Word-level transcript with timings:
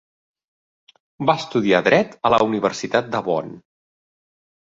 Va 1.29 1.35
estudiar 1.41 1.81
dret 1.89 2.17
a 2.29 2.33
la 2.35 2.41
Universitat 2.47 3.13
de 3.17 3.21
Bonn. 3.27 3.53